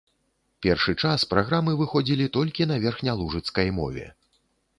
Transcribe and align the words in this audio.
Першы 0.65 0.95
час 1.03 1.25
праграмы 1.33 1.75
выходзілі 1.81 2.27
толькі 2.39 2.67
на 2.73 2.79
верхнялужыцкай 2.87 3.67
мове. 3.79 4.05